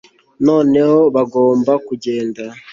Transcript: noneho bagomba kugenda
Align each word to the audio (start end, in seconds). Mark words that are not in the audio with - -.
noneho 0.45 0.97
bagomba 1.15 1.71
kugenda 1.87 2.43